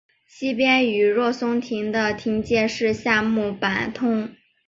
[0.25, 4.33] 西边与若松町的町界是夏目坂通。